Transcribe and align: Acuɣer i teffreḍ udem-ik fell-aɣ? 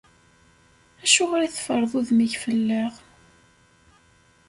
Acuɣer 1.03 1.41
i 1.43 1.49
teffreḍ 1.55 1.91
udem-ik 1.99 2.33
fell-aɣ? 2.43 2.93